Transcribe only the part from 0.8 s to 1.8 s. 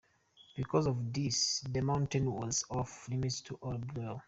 of this,